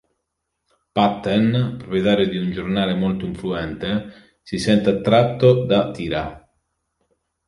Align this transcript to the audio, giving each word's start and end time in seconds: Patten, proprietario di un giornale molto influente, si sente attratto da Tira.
Patten, 0.95 1.75
proprietario 1.77 2.27
di 2.27 2.35
un 2.37 2.49
giornale 2.51 2.95
molto 2.95 3.25
influente, 3.25 4.39
si 4.41 4.57
sente 4.57 4.89
attratto 4.89 5.63
da 5.67 5.91
Tira. 5.91 6.49